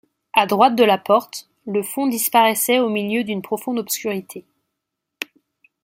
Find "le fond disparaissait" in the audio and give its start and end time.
1.67-2.79